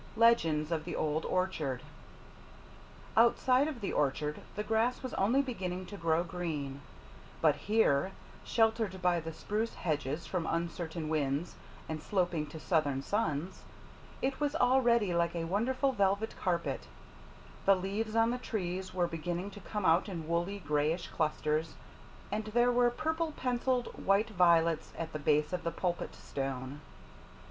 [0.15, 1.83] LEGENDS OF THE OLD ORCHARD
[3.15, 6.81] Outside of the orchard the grass was only beginning to grow green;
[7.39, 8.11] but here,
[8.43, 11.53] sheltered by the spruce hedges from uncertain winds
[11.87, 13.61] and sloping to southern suns,
[14.23, 16.87] it was already like a wonderful velvet carpet;
[17.67, 21.75] the leaves on the trees were beginning to come out in woolly, grayish clusters;
[22.31, 26.81] and there were purple pencilled white violets at the base of the Pulpit Stone.